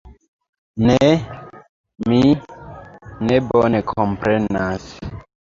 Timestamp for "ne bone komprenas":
3.29-4.91